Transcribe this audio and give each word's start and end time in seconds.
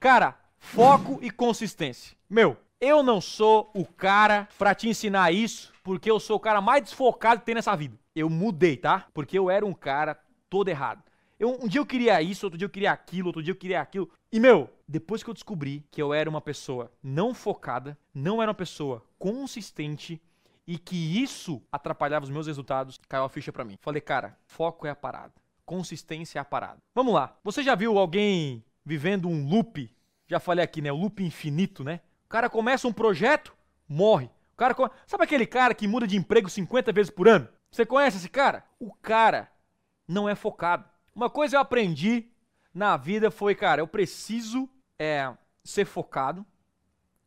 Cara, 0.00 0.34
foco 0.58 1.18
e 1.20 1.30
consistência. 1.30 2.16
Meu, 2.28 2.56
eu 2.80 3.02
não 3.02 3.20
sou 3.20 3.70
o 3.74 3.84
cara 3.84 4.48
pra 4.58 4.74
te 4.74 4.88
ensinar 4.88 5.30
isso, 5.30 5.74
porque 5.84 6.10
eu 6.10 6.18
sou 6.18 6.38
o 6.38 6.40
cara 6.40 6.62
mais 6.62 6.82
desfocado 6.82 7.40
que 7.40 7.46
tem 7.46 7.54
nessa 7.54 7.76
vida. 7.76 7.98
Eu 8.16 8.30
mudei, 8.30 8.78
tá? 8.78 9.06
Porque 9.12 9.38
eu 9.38 9.50
era 9.50 9.64
um 9.64 9.74
cara 9.74 10.18
todo 10.48 10.70
errado. 10.70 11.02
Eu, 11.38 11.58
um 11.62 11.68
dia 11.68 11.82
eu 11.82 11.86
queria 11.86 12.22
isso, 12.22 12.46
outro 12.46 12.56
dia 12.56 12.64
eu 12.64 12.70
queria 12.70 12.92
aquilo, 12.92 13.26
outro 13.26 13.42
dia 13.42 13.52
eu 13.52 13.56
queria 13.56 13.78
aquilo. 13.78 14.10
E, 14.32 14.40
meu, 14.40 14.70
depois 14.88 15.22
que 15.22 15.28
eu 15.28 15.34
descobri 15.34 15.84
que 15.90 16.00
eu 16.00 16.14
era 16.14 16.30
uma 16.30 16.40
pessoa 16.40 16.90
não 17.02 17.34
focada, 17.34 17.98
não 18.14 18.40
era 18.40 18.50
uma 18.50 18.54
pessoa 18.54 19.04
consistente 19.18 20.18
e 20.66 20.78
que 20.78 21.22
isso 21.22 21.62
atrapalhava 21.70 22.24
os 22.24 22.30
meus 22.30 22.46
resultados, 22.46 22.98
caiu 23.06 23.24
a 23.24 23.28
ficha 23.28 23.52
pra 23.52 23.64
mim. 23.64 23.76
Falei, 23.82 24.00
cara, 24.00 24.38
foco 24.46 24.86
é 24.86 24.90
a 24.90 24.96
parada. 24.96 25.34
Consistência 25.66 26.38
é 26.38 26.40
a 26.40 26.44
parada. 26.44 26.78
Vamos 26.94 27.12
lá. 27.12 27.36
Você 27.44 27.62
já 27.62 27.74
viu 27.74 27.98
alguém 27.98 28.64
vivendo 28.84 29.28
um 29.28 29.48
loop? 29.48 29.90
Já 30.26 30.38
falei 30.38 30.64
aqui, 30.64 30.80
né? 30.80 30.92
O 30.92 30.96
loop 30.96 31.22
infinito, 31.22 31.82
né? 31.82 32.00
O 32.26 32.28
cara 32.28 32.48
começa 32.48 32.86
um 32.86 32.92
projeto, 32.92 33.52
morre. 33.88 34.26
O 34.52 34.56
cara 34.56 34.74
come... 34.74 34.90
Sabe 35.06 35.24
aquele 35.24 35.46
cara 35.46 35.74
que 35.74 35.88
muda 35.88 36.06
de 36.06 36.16
emprego 36.16 36.48
50 36.48 36.92
vezes 36.92 37.10
por 37.10 37.28
ano? 37.28 37.48
Você 37.70 37.86
conhece 37.86 38.16
esse 38.18 38.28
cara? 38.28 38.64
O 38.78 38.92
cara 38.92 39.50
não 40.06 40.28
é 40.28 40.34
focado. 40.34 40.84
Uma 41.14 41.30
coisa 41.30 41.56
eu 41.56 41.60
aprendi 41.60 42.28
na 42.72 42.96
vida 42.96 43.30
foi, 43.30 43.54
cara, 43.54 43.80
eu 43.80 43.86
preciso 43.86 44.68
é, 44.98 45.32
ser 45.64 45.84
focado 45.84 46.44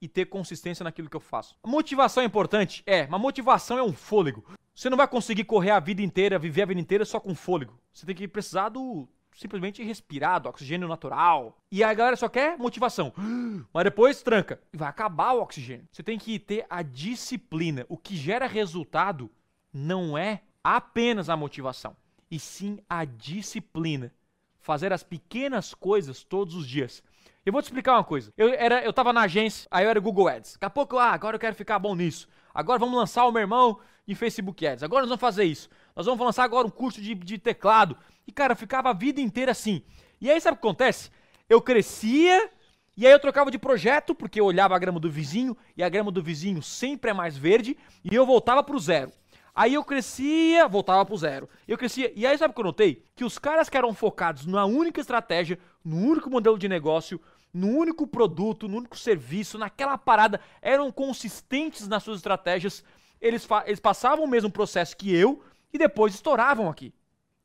e 0.00 0.08
ter 0.08 0.26
consistência 0.26 0.84
naquilo 0.84 1.10
que 1.10 1.16
eu 1.16 1.20
faço. 1.20 1.56
Motivação 1.64 2.22
é 2.22 2.26
importante? 2.26 2.82
É, 2.86 3.06
mas 3.06 3.20
motivação 3.20 3.78
é 3.78 3.82
um 3.82 3.92
fôlego. 3.92 4.44
Você 4.74 4.88
não 4.88 4.96
vai 4.96 5.06
conseguir 5.06 5.44
correr 5.44 5.70
a 5.70 5.80
vida 5.80 6.00
inteira, 6.00 6.38
viver 6.38 6.62
a 6.62 6.66
vida 6.66 6.80
inteira 6.80 7.04
só 7.04 7.20
com 7.20 7.34
fôlego. 7.34 7.78
Você 7.92 8.06
tem 8.06 8.14
que 8.14 8.26
precisar 8.26 8.70
do 8.70 9.06
simplesmente 9.34 9.82
respirar, 9.82 10.40
do 10.40 10.48
oxigênio 10.48 10.88
natural. 10.88 11.56
E 11.70 11.82
a 11.82 11.92
galera 11.94 12.16
só 12.16 12.28
quer 12.28 12.58
motivação. 12.58 13.12
Mas 13.72 13.84
depois 13.84 14.22
tranca. 14.22 14.60
E 14.72 14.76
vai 14.76 14.88
acabar 14.88 15.32
o 15.32 15.42
oxigênio. 15.42 15.86
Você 15.92 16.02
tem 16.02 16.18
que 16.18 16.38
ter 16.38 16.66
a 16.68 16.82
disciplina. 16.82 17.86
O 17.88 17.96
que 17.96 18.16
gera 18.16 18.46
resultado 18.46 19.30
não 19.72 20.16
é 20.16 20.42
apenas 20.62 21.28
a 21.28 21.36
motivação 21.36 21.96
e 22.30 22.38
sim 22.38 22.78
a 22.88 23.04
disciplina. 23.04 24.12
Fazer 24.58 24.92
as 24.92 25.02
pequenas 25.02 25.74
coisas 25.74 26.22
todos 26.22 26.54
os 26.54 26.66
dias. 26.66 27.02
Eu 27.44 27.52
vou 27.52 27.62
te 27.62 27.66
explicar 27.66 27.94
uma 27.94 28.04
coisa. 28.04 28.32
Eu, 28.36 28.50
era, 28.50 28.84
eu 28.84 28.92
tava 28.92 29.12
na 29.12 29.22
agência, 29.22 29.66
aí 29.70 29.84
eu 29.84 29.90
era 29.90 29.98
Google 29.98 30.28
Ads. 30.28 30.52
Daqui 30.52 30.66
a 30.66 30.70
pouco, 30.70 30.98
ah, 30.98 31.10
agora 31.10 31.36
eu 31.36 31.40
quero 31.40 31.56
ficar 31.56 31.78
bom 31.78 31.94
nisso. 31.94 32.28
Agora 32.54 32.78
vamos 32.78 32.96
lançar 32.96 33.26
o 33.26 33.32
meu 33.32 33.40
irmão 33.40 33.78
de 34.06 34.14
Facebook 34.14 34.66
Ads. 34.66 34.82
Agora 34.82 35.02
nós 35.02 35.08
vamos 35.08 35.20
fazer 35.20 35.44
isso. 35.44 35.68
Nós 35.94 36.06
vamos 36.06 36.24
lançar 36.24 36.44
agora 36.44 36.66
um 36.66 36.70
curso 36.70 37.00
de, 37.00 37.14
de 37.14 37.38
teclado. 37.38 37.96
E, 38.26 38.32
cara, 38.32 38.52
eu 38.52 38.56
ficava 38.56 38.90
a 38.90 38.92
vida 38.92 39.20
inteira 39.20 39.52
assim. 39.52 39.82
E 40.20 40.30
aí, 40.30 40.40
sabe 40.40 40.56
o 40.56 40.60
que 40.60 40.66
acontece? 40.66 41.10
Eu 41.48 41.60
crescia 41.60 42.50
e 42.96 43.06
aí 43.06 43.12
eu 43.12 43.18
trocava 43.18 43.50
de 43.50 43.58
projeto, 43.58 44.14
porque 44.14 44.38
eu 44.38 44.44
olhava 44.44 44.76
a 44.76 44.78
grama 44.78 45.00
do 45.00 45.10
vizinho, 45.10 45.56
e 45.74 45.82
a 45.82 45.88
grama 45.88 46.12
do 46.12 46.22
vizinho 46.22 46.62
sempre 46.62 47.10
é 47.10 47.14
mais 47.14 47.34
verde, 47.34 47.74
e 48.04 48.14
eu 48.14 48.26
voltava 48.26 48.62
pro 48.62 48.78
zero. 48.78 49.10
Aí 49.54 49.72
eu 49.72 49.82
crescia, 49.82 50.68
voltava 50.68 51.04
pro 51.06 51.16
zero. 51.16 51.48
Eu 51.66 51.78
crescia. 51.78 52.12
E 52.14 52.26
aí 52.26 52.36
sabe 52.36 52.52
o 52.52 52.54
que 52.54 52.60
eu 52.60 52.64
notei? 52.64 53.04
Que 53.16 53.24
os 53.24 53.38
caras 53.38 53.70
que 53.70 53.76
eram 53.76 53.94
focados 53.94 54.44
na 54.44 54.64
única 54.64 55.00
estratégia, 55.00 55.58
no 55.84 55.96
único 55.96 56.28
modelo 56.28 56.58
de 56.58 56.68
negócio, 56.68 57.20
no 57.52 57.68
único 57.68 58.06
produto, 58.06 58.68
no 58.68 58.78
único 58.78 58.96
serviço, 58.96 59.58
naquela 59.58 59.98
parada, 59.98 60.40
eram 60.62 60.90
consistentes 60.90 61.88
nas 61.88 62.02
suas 62.02 62.18
estratégias. 62.18 62.84
Eles, 63.20 63.46
eles 63.66 63.80
passavam 63.80 64.24
o 64.24 64.28
mesmo 64.28 64.50
processo 64.50 64.96
que 64.96 65.14
eu 65.14 65.42
e 65.72 65.78
depois 65.78 66.14
estouravam 66.14 66.68
aqui. 66.68 66.94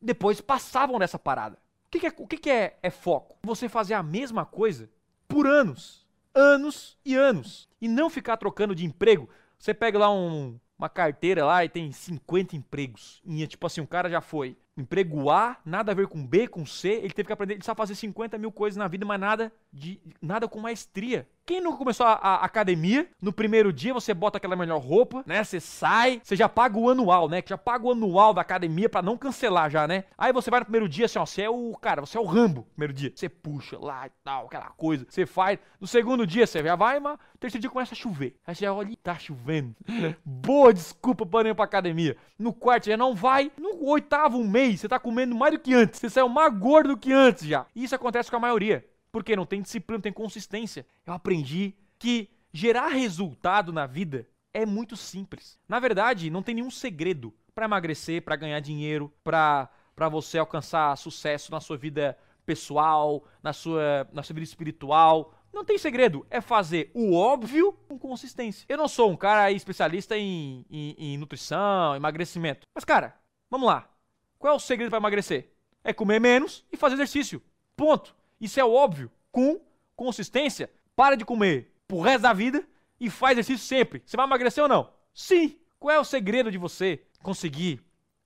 Depois 0.01 0.41
passavam 0.41 0.99
nessa 0.99 1.17
parada. 1.17 1.57
O 1.87 1.89
que, 1.91 1.99
que, 1.99 2.07
é, 2.07 2.13
o 2.17 2.27
que, 2.27 2.37
que 2.37 2.49
é, 2.49 2.77
é 2.83 2.89
foco? 2.89 3.37
Você 3.43 3.69
fazer 3.69 3.93
a 3.93 4.03
mesma 4.03 4.45
coisa 4.45 4.89
por 5.27 5.47
anos. 5.47 6.05
Anos 6.33 6.97
e 7.05 7.15
anos. 7.15 7.69
E 7.81 7.87
não 7.87 8.09
ficar 8.09 8.37
trocando 8.37 8.75
de 8.75 8.85
emprego. 8.85 9.29
Você 9.57 9.73
pega 9.73 9.97
lá 9.97 10.11
um, 10.11 10.59
uma 10.77 10.89
carteira 10.89 11.45
lá 11.45 11.63
e 11.63 11.69
tem 11.69 11.91
50 11.91 12.55
empregos. 12.55 13.21
E 13.25 13.47
tipo 13.47 13.65
assim, 13.65 13.81
o 13.81 13.87
cara 13.87 14.09
já 14.09 14.21
foi 14.21 14.57
emprego 14.77 15.29
A, 15.29 15.57
nada 15.65 15.91
a 15.91 15.95
ver 15.95 16.07
com 16.07 16.25
B, 16.25 16.47
com 16.47 16.65
C, 16.65 16.89
ele 16.89 17.13
teve 17.13 17.27
que 17.27 17.33
aprender, 17.33 17.53
ele 17.55 17.63
sabe 17.63 17.77
fazer 17.77 17.95
50 17.95 18.37
mil 18.37 18.51
coisas 18.51 18.77
na 18.77 18.87
vida, 18.87 19.05
mas 19.05 19.19
nada 19.19 19.51
de 19.71 19.99
nada 20.21 20.47
com 20.47 20.59
maestria. 20.59 21.27
Quem 21.45 21.61
nunca 21.61 21.77
começou 21.77 22.07
a, 22.07 22.13
a, 22.13 22.45
academia, 22.45 23.07
no 23.21 23.31
primeiro 23.31 23.71
dia 23.71 23.93
você 23.93 24.15
bota 24.15 24.37
aquela 24.37 24.55
melhor 24.55 24.79
roupa, 24.79 25.23
né? 25.27 25.43
Você 25.43 25.59
sai, 25.59 26.19
você 26.23 26.35
já 26.35 26.49
paga 26.49 26.77
o 26.77 26.89
anual, 26.89 27.29
né? 27.29 27.39
Que 27.39 27.49
já 27.49 27.57
paga 27.57 27.85
o 27.85 27.91
anual 27.91 28.33
da 28.33 28.41
academia 28.41 28.89
para 28.89 29.03
não 29.03 29.15
cancelar 29.15 29.69
já, 29.69 29.87
né? 29.87 30.05
Aí 30.17 30.33
você 30.33 30.49
vai 30.49 30.59
no 30.59 30.65
primeiro 30.65 30.89
dia, 30.89 31.05
assim, 31.05 31.19
ó, 31.19 31.25
você 31.25 31.43
é 31.43 31.49
o, 31.49 31.77
cara, 31.79 32.01
você 32.01 32.17
é 32.17 32.21
o 32.21 32.25
Rambo, 32.25 32.65
primeiro 32.71 32.93
dia. 32.93 33.11
Você 33.13 33.29
puxa 33.29 33.77
lá 33.77 34.07
e 34.07 34.11
tal, 34.23 34.47
aquela 34.47 34.69
coisa. 34.71 35.05
Você 35.07 35.27
faz. 35.27 35.59
No 35.79 35.85
segundo 35.85 36.25
dia 36.25 36.47
você 36.47 36.63
já 36.63 36.75
vai, 36.75 36.99
mas 36.99 37.13
no 37.13 37.39
terceiro 37.39 37.61
dia 37.61 37.69
começa 37.69 37.93
a 37.93 37.97
chover. 37.97 38.35
Aí 38.47 38.55
você 38.55 38.65
já 38.65 38.73
olha, 38.73 38.97
tá 39.03 39.15
chovendo. 39.19 39.75
Boa 40.25 40.73
desculpa 40.73 41.27
para 41.27 41.49
ir 41.49 41.53
pra 41.53 41.65
academia. 41.65 42.17
No 42.39 42.53
quarto 42.53 42.87
já 42.87 42.97
não 42.97 43.13
vai. 43.13 43.51
Oitavo 43.87 44.43
mês 44.43 44.79
você 44.79 44.87
tá 44.87 44.99
comendo 44.99 45.35
mais 45.35 45.53
do 45.53 45.59
que 45.59 45.73
antes. 45.73 45.99
Você 45.99 46.09
saiu 46.09 46.27
mais 46.27 46.53
gordo 46.57 46.89
do 46.89 46.97
que 46.97 47.13
antes 47.13 47.45
já. 47.45 47.65
E 47.75 47.83
isso 47.83 47.95
acontece 47.95 48.29
com 48.29 48.37
a 48.37 48.39
maioria. 48.39 48.83
Porque 49.11 49.35
não 49.35 49.45
tem 49.45 49.61
disciplina, 49.61 49.97
não 49.97 50.01
tem 50.01 50.11
consistência. 50.11 50.85
Eu 51.05 51.13
aprendi 51.13 51.75
que 51.99 52.29
gerar 52.51 52.87
resultado 52.87 53.71
na 53.71 53.85
vida 53.85 54.27
é 54.53 54.65
muito 54.65 54.97
simples. 54.97 55.59
Na 55.69 55.79
verdade, 55.79 56.29
não 56.29 56.41
tem 56.41 56.55
nenhum 56.55 56.71
segredo 56.71 57.33
para 57.53 57.65
emagrecer, 57.65 58.21
para 58.21 58.35
ganhar 58.35 58.59
dinheiro, 58.59 59.13
para 59.23 59.69
para 59.95 60.09
você 60.09 60.37
alcançar 60.37 60.97
sucesso 60.97 61.51
na 61.51 61.61
sua 61.61 61.77
vida 61.77 62.17
pessoal, 62.45 63.23
na 63.41 63.53
sua, 63.53 64.07
na 64.11 64.21
sua 64.21 64.33
vida 64.33 64.43
espiritual. 64.43 65.33
Não 65.53 65.63
tem 65.63 65.77
segredo, 65.77 66.27
é 66.29 66.41
fazer 66.41 66.91
o 66.93 67.15
óbvio 67.15 67.71
com 67.87 67.97
consistência. 67.97 68.65
Eu 68.67 68.77
não 68.77 68.89
sou 68.89 69.09
um 69.09 69.15
cara 69.15 69.51
especialista 69.51 70.17
em, 70.17 70.65
em, 70.69 70.95
em 70.97 71.17
nutrição, 71.17 71.95
emagrecimento. 71.95 72.67
Mas, 72.75 72.83
cara, 72.83 73.15
vamos 73.55 73.67
lá. 73.67 73.89
Qual 74.37 74.53
é 74.53 74.55
o 74.55 74.59
segredo 74.59 74.89
para 74.89 74.99
emagrecer? 74.99 75.49
É 75.83 75.93
comer 75.93 76.19
menos 76.19 76.65
e 76.71 76.77
fazer 76.77 76.95
exercício. 76.95 77.41
Ponto. 77.75 78.13
Isso 78.39 78.59
é 78.59 78.65
óbvio. 78.65 79.09
Com 79.31 79.61
consistência, 79.95 80.69
para 80.95 81.15
de 81.15 81.23
comer 81.23 81.73
pro 81.87 82.01
resto 82.01 82.23
da 82.23 82.33
vida 82.33 82.67
e 82.99 83.09
faz 83.09 83.37
exercício 83.37 83.65
sempre. 83.65 84.03
Você 84.05 84.17
vai 84.17 84.25
emagrecer 84.25 84.61
ou 84.61 84.69
não? 84.69 84.91
Sim. 85.13 85.57
Qual 85.79 85.95
é 85.95 85.99
o 85.99 86.03
segredo 86.03 86.51
de 86.51 86.57
você 86.57 87.01
conseguir 87.23 87.81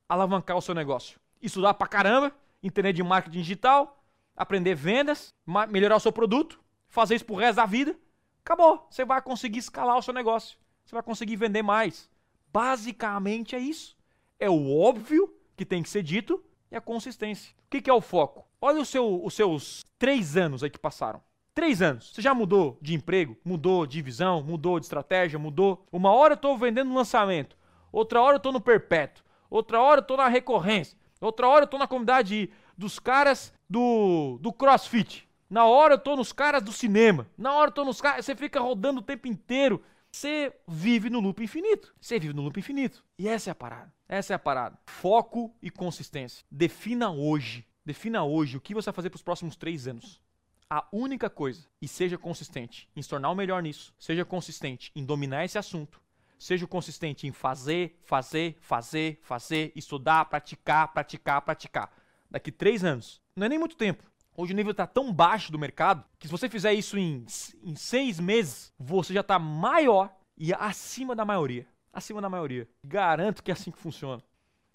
alavancar 0.08 0.58
o 0.58 0.62
seu 0.62 0.74
negócio? 0.74 1.20
Estudar 1.42 1.74
pra 1.76 1.88
caramba, 1.88 2.34
entender 2.64 2.94
de 2.94 3.04
marketing 3.04 3.40
digital, 3.40 4.04
aprender 4.36 4.74
vendas, 4.74 5.34
melhorar 5.70 5.98
o 5.98 6.00
seu 6.00 6.12
produto, 6.12 6.60
fazer 6.88 7.16
isso 7.16 7.26
pro 7.26 7.36
resto 7.36 7.58
da 7.58 7.66
vida. 7.66 7.96
Acabou. 8.44 8.88
Você 8.90 9.06
vai 9.06 9.22
conseguir 9.22 9.60
escalar 9.60 9.98
o 9.98 10.02
seu 10.02 10.14
negócio. 10.14 10.58
Você 10.86 10.96
vai 10.96 11.04
conseguir 11.04 11.36
vender 11.36 11.62
mais. 11.62 12.10
Basicamente 12.52 13.56
é 13.56 13.60
isso. 13.60 13.99
É 14.40 14.50
o 14.50 14.78
óbvio 14.80 15.34
que 15.58 15.66
tem 15.66 15.84
que 15.84 15.90
ser 15.90 16.02
dito 16.02 16.42
e 16.72 16.76
a 16.76 16.82
consistência. 16.82 17.54
O 17.68 17.70
que, 17.70 17.82
que 17.82 17.90
é 17.90 17.94
o 17.94 18.02
foco? 18.02 18.48
Olha 18.62 18.84
seu, 18.86 19.24
os 19.24 19.34
seus 19.34 19.84
três 19.98 20.38
anos 20.38 20.64
aí 20.64 20.70
que 20.70 20.80
passaram. 20.80 21.22
Três 21.54 21.82
anos. 21.82 22.14
Você 22.14 22.22
já 22.22 22.34
mudou 22.34 22.78
de 22.82 22.94
emprego, 22.94 23.36
mudou 23.44 23.86
de 23.86 24.02
visão, 24.02 24.42
mudou 24.42 24.80
de 24.80 24.86
estratégia, 24.86 25.38
mudou. 25.38 25.86
Uma 25.92 26.12
hora 26.12 26.34
eu 26.34 26.38
tô 26.38 26.56
vendendo 26.56 26.90
um 26.90 26.96
lançamento, 26.96 27.58
outra 27.92 28.22
hora 28.22 28.38
eu 28.38 28.40
tô 28.40 28.52
no 28.52 28.62
perpétuo, 28.62 29.26
outra 29.50 29.82
hora 29.82 30.00
eu 30.00 30.06
tô 30.06 30.16
na 30.16 30.28
recorrência, 30.30 30.98
outra 31.20 31.48
hora 31.48 31.64
eu 31.64 31.68
tô 31.68 31.78
na 31.78 31.88
comunidade 31.88 32.50
dos 32.78 32.98
caras 32.98 33.54
do, 33.70 34.38
do 34.40 34.54
crossfit. 34.54 35.28
Na 35.50 35.66
hora 35.66 35.96
eu 35.96 36.00
tô 36.00 36.16
nos 36.16 36.32
caras 36.32 36.62
do 36.62 36.72
cinema. 36.72 37.28
Na 37.38 37.54
hora 37.54 37.70
eu 37.70 37.74
tô 37.74 37.84
nos 37.84 38.00
caras. 38.00 38.24
Você 38.24 38.36
fica 38.36 38.60
rodando 38.60 39.00
o 39.00 39.04
tempo 39.04 39.28
inteiro. 39.28 39.84
Você 40.12 40.54
vive 40.68 41.10
no 41.10 41.20
loop 41.20 41.44
infinito. 41.44 41.94
Você 42.00 42.20
vive 42.20 42.34
no 42.34 42.42
loop 42.42 42.60
infinito. 42.60 43.06
E 43.18 43.28
essa 43.28 43.50
é 43.50 43.52
a 43.52 43.56
parada. 43.56 43.94
Essa 44.08 44.34
é 44.34 44.36
a 44.36 44.40
parada. 44.40 44.80
Foco 44.88 45.56
e 45.62 45.70
consistência. 45.70 46.46
Defina 46.50 47.12
hoje 47.12 47.66
Defina 47.90 48.24
hoje 48.24 48.56
o 48.56 48.62
que 48.62 48.76
você 48.76 48.86
vai 48.86 48.94
fazer 48.94 49.10
para 49.10 49.18
os 49.18 49.24
próximos 49.24 49.56
três 49.56 49.88
anos. 49.88 50.22
A 50.70 50.88
única 50.92 51.28
coisa, 51.28 51.66
e 51.82 51.88
seja 51.88 52.20
consistente 52.20 52.88
em 52.96 53.02
se 53.02 53.10
tornar 53.10 53.32
o 53.32 53.36
melhor 53.36 53.64
nisso, 53.64 53.96
seja 53.98 54.24
consistente 54.24 54.92
em 54.96 55.04
dominar 55.04 55.44
esse 55.44 55.58
assunto, 55.58 56.00
seja 56.38 56.68
consistente 56.68 57.26
em 57.26 57.32
fazer, 57.32 57.98
fazer, 58.04 58.56
fazer, 58.60 59.20
fazer, 59.24 59.72
estudar, 59.76 60.26
praticar, 60.26 60.94
praticar, 60.94 61.42
praticar. 61.42 61.92
Daqui 62.30 62.52
três 62.52 62.84
anos, 62.84 63.20
não 63.36 63.48
é 63.48 63.50
nem 63.50 63.58
muito 63.58 63.76
tempo. 63.76 64.04
Hoje 64.42 64.54
o 64.54 64.56
nível 64.56 64.72
está 64.72 64.88
tão 64.88 65.12
baixo 65.12 65.52
do 65.52 65.60
mercado 65.60 66.02
que 66.18 66.26
se 66.26 66.32
você 66.32 66.48
fizer 66.48 66.74
isso 66.74 66.98
em, 66.98 67.26
em 67.62 67.76
seis 67.76 68.22
meses, 68.22 68.74
você 68.80 69.14
já 69.14 69.20
está 69.20 69.38
maior 69.38 70.16
e 70.38 70.54
acima 70.54 71.14
da 71.14 71.26
maioria. 71.26 71.68
Acima 71.92 72.22
da 72.22 72.30
maioria. 72.30 72.66
Garanto 72.82 73.44
que 73.44 73.52
é 73.52 73.54
assim 73.54 73.70
que 73.70 73.78
funciona. 73.78 74.24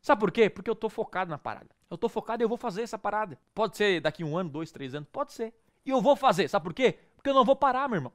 Sabe 0.02 0.20
por 0.20 0.30
quê? 0.30 0.50
Porque 0.50 0.68
eu 0.68 0.74
tô 0.74 0.90
focado 0.90 1.30
na 1.30 1.38
parada. 1.38 1.70
Eu 1.90 1.96
tô 1.96 2.10
focado 2.10 2.42
e 2.42 2.44
eu 2.44 2.48
vou 2.48 2.58
fazer 2.58 2.82
essa 2.82 2.98
parada. 2.98 3.38
Pode 3.54 3.78
ser 3.78 4.02
daqui 4.02 4.22
um 4.22 4.36
ano, 4.36 4.50
dois, 4.50 4.70
três 4.70 4.94
anos, 4.94 5.08
pode 5.10 5.32
ser. 5.32 5.54
E 5.82 5.88
eu 5.88 6.02
vou 6.02 6.14
fazer. 6.14 6.46
Sabe 6.46 6.62
por 6.62 6.74
quê? 6.74 6.98
Porque 7.16 7.30
eu 7.30 7.34
não 7.34 7.42
vou 7.42 7.56
parar, 7.56 7.88
meu 7.88 7.96
irmão. 7.96 8.12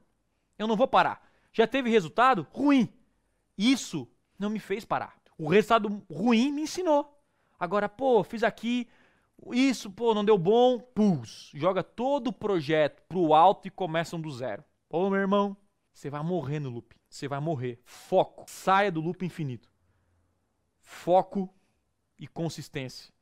Eu 0.56 0.68
não 0.68 0.76
vou 0.76 0.86
parar. 0.86 1.20
Já 1.52 1.66
teve 1.66 1.90
resultado 1.90 2.46
ruim. 2.52 2.88
Isso 3.58 4.06
não 4.38 4.50
me 4.50 4.60
fez 4.60 4.84
parar. 4.84 5.16
O 5.36 5.48
resultado 5.48 6.00
ruim 6.08 6.52
me 6.52 6.62
ensinou. 6.62 7.20
Agora, 7.58 7.88
pô, 7.88 8.22
fiz 8.22 8.44
aqui 8.44 8.88
Isso, 9.52 9.90
pô, 9.90 10.14
não 10.14 10.24
deu 10.24 10.36
bom, 10.36 10.78
pus. 10.78 11.50
Joga 11.54 11.82
todo 11.82 12.28
o 12.28 12.32
projeto 12.32 13.02
pro 13.08 13.32
alto 13.32 13.66
e 13.68 13.70
começam 13.70 14.20
do 14.20 14.30
zero. 14.30 14.64
Ô, 14.88 15.08
meu 15.08 15.20
irmão, 15.20 15.56
você 15.92 16.10
vai 16.10 16.22
morrer 16.22 16.60
no 16.60 16.70
loop. 16.70 16.94
Você 17.08 17.26
vai 17.26 17.40
morrer. 17.40 17.80
Foco. 17.84 18.44
Saia 18.46 18.90
do 18.90 19.00
loop 19.00 19.24
infinito. 19.24 19.70
Foco 20.80 21.52
e 22.18 22.26
consistência. 22.26 23.12